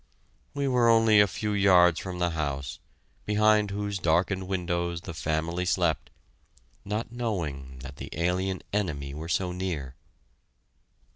We 0.55 0.67
were 0.67 0.89
only 0.89 1.19
a 1.19 1.27
few 1.27 1.51
yards 1.53 1.99
from 1.99 2.17
the 2.17 2.31
house, 2.31 2.79
behind 3.23 3.69
whose 3.69 3.99
darkened 3.99 4.47
windows 4.47 5.01
the 5.01 5.13
family 5.13 5.63
slept, 5.63 6.09
not 6.83 7.11
knowing 7.11 7.77
that 7.83 7.97
the 7.97 8.09
alien 8.13 8.63
enemy 8.73 9.13
were 9.13 9.29
so 9.29 9.51
near. 9.51 9.93